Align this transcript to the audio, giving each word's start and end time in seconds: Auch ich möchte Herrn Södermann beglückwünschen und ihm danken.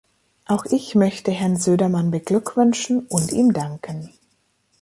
Auch 0.47 0.65
ich 0.65 0.95
möchte 0.95 1.29
Herrn 1.29 1.57
Södermann 1.57 2.09
beglückwünschen 2.09 3.05
und 3.05 3.31
ihm 3.31 3.53
danken. 3.53 4.09